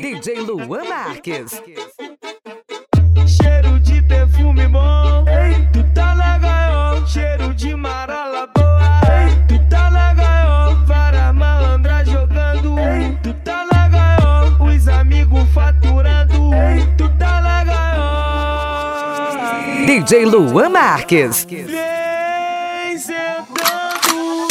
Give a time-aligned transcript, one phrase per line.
[0.00, 1.62] DJ Luan Marques.
[3.26, 5.54] Cheiro de perfume bom, Ei.
[5.72, 7.06] tu tá na gaiola.
[7.06, 9.34] Cheiro de marala boa, Ei.
[9.48, 10.74] tu tá na gaiola.
[10.86, 13.16] Várias malandras jogando, Ei.
[13.22, 14.56] tu tá na gaiola.
[14.62, 16.50] Os amigos faturando,
[16.96, 18.96] tu tá na gaiola.
[19.86, 21.44] DJ Luan Marques.
[21.44, 24.46] Vem sentando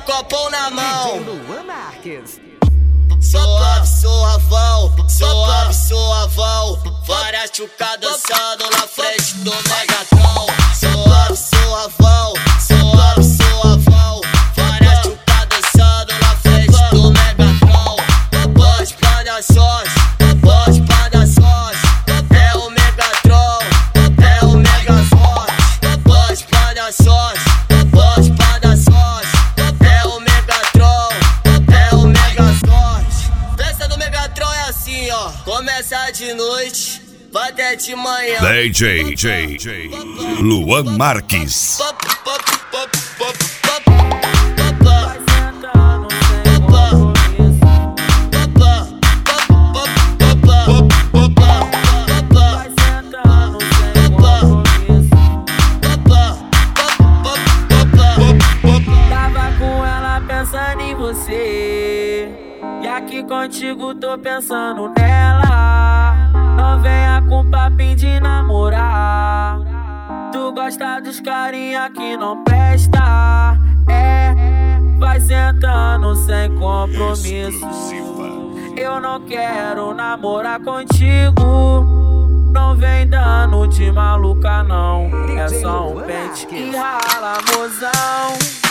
[0.00, 1.20] copão na mão.
[3.20, 6.82] Suave, suavão, suave, suavão.
[7.06, 10.46] Várias chucadas dançando na frente do Megatron.
[10.74, 12.34] Suave, suavão,
[37.38, 38.40] até de manhã.
[38.40, 39.58] DJ J.
[40.40, 41.78] Luan Marques.
[60.26, 62.28] Pensando em você.
[62.82, 65.49] E aqui contigo tô pensando nela.
[66.70, 69.58] Não venha com papinho de namorar.
[70.32, 73.58] Tu gosta dos carinha que não presta.
[73.88, 74.32] É,
[74.96, 77.66] vai sentando sem compromisso.
[78.76, 81.42] Eu não quero namorar contigo.
[82.52, 85.10] Não vem dando de maluca, não.
[85.36, 88.69] É só um pente e rala, mozão.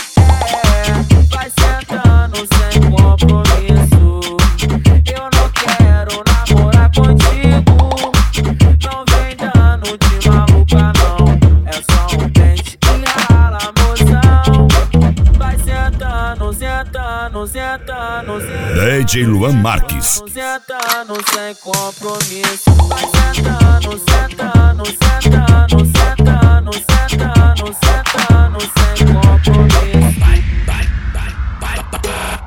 [19.00, 20.20] DJ Luan Marques.
[20.30, 22.70] Sentando sem compromisso.
[22.86, 30.20] Vai sentando, sentando, sentando, sentando, sentando, sentando sem compromisso.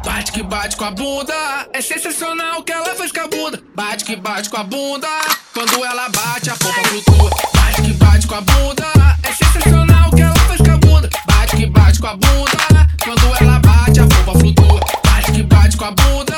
[0.05, 1.33] Bate que bate com a bunda,
[1.73, 3.59] é sensacional o que ela faz com a bunda.
[3.73, 5.07] Bate que bate com a bunda,
[5.55, 7.31] quando ela bate a polpa flutua.
[7.55, 8.85] Bate que bate com a bunda,
[9.23, 11.09] é sensacional o que ela faz com a bunda.
[11.25, 14.79] Bate que bate com a bunda, quando ela bate a polpa flutua.
[15.03, 16.32] Bate que bate com a bunda,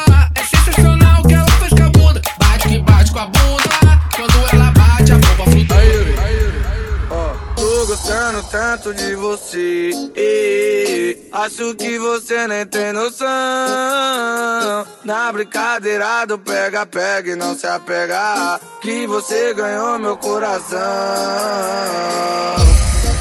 [8.55, 9.91] tanto de você.
[10.15, 13.27] eh, Acho que você nem tem noção.
[15.03, 18.57] Na brincadeira do pega-pega e não se apega.
[18.81, 20.79] Que você ganhou meu coração.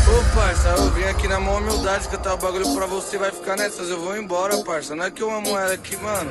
[0.07, 3.19] Ô parça, eu vim aqui na maior humildade cantar o bagulho pra você.
[3.19, 4.95] Vai ficar nessas, eu vou embora, parça.
[4.95, 6.31] Não é que eu amo ela aqui, mano.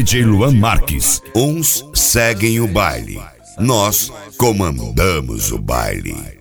[0.00, 1.22] DJ Luan Marques.
[1.36, 3.22] Uns seguem o baile.
[3.56, 6.39] Nós comandamos o baile.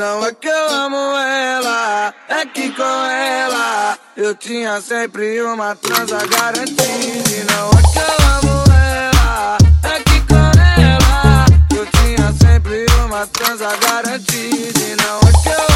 [0.00, 6.26] Não é que eu amo ela, é que com ela eu tinha sempre uma transa
[6.26, 7.52] garantida.
[7.52, 10.36] Não é que eu amo ela, é que com
[10.80, 11.44] ela
[11.76, 15.02] eu tinha sempre uma transa garantida.
[15.04, 15.69] Não é que eu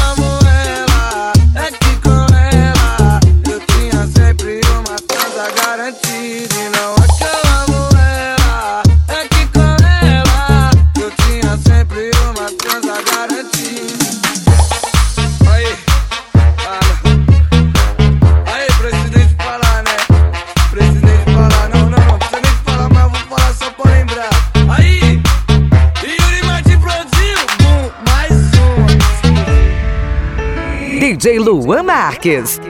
[31.25, 32.61] DJ Luan Marques.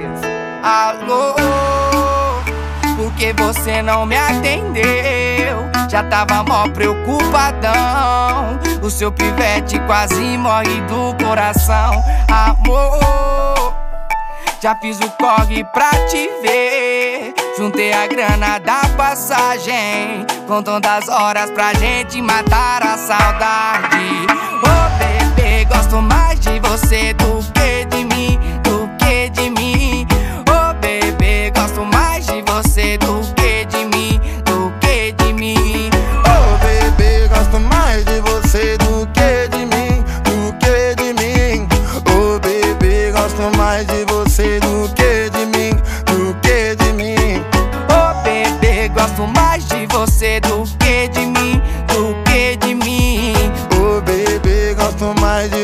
[0.64, 1.36] Alô,
[2.96, 5.58] por que você não me atendeu?
[5.90, 8.58] Já tava mó preocupadão.
[8.82, 12.02] O seu pivete quase morre do coração.
[12.30, 13.74] Amor,
[14.62, 17.34] já fiz o corre pra te ver.
[17.58, 20.26] Juntei a grana da passagem.
[20.48, 23.98] Contando as horas pra gente matar a saudade.
[24.64, 27.45] Ô oh, bebê, gosto mais de você do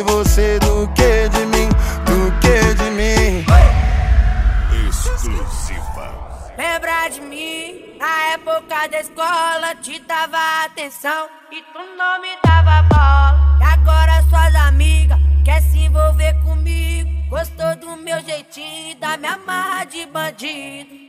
[0.01, 1.69] de você do que de mim,
[2.06, 3.45] do que de mim.
[4.88, 6.53] Exclusiva.
[6.57, 7.98] Lembra de mim?
[8.00, 13.59] Na época da escola te dava atenção e tu não me dava bola.
[13.59, 17.09] E agora suas amigas quer se envolver comigo.
[17.30, 21.00] Gostou do meu jeitinho, da minha marra de bandido.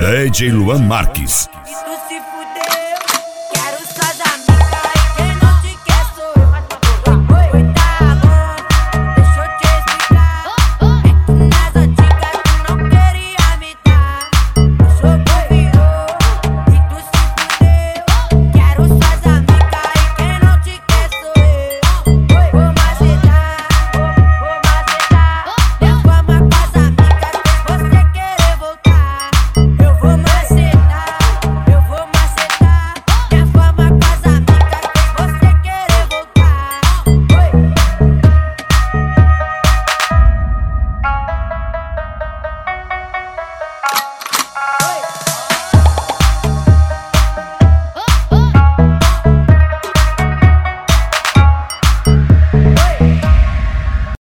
[0.00, 1.48] DJ Luan Marques.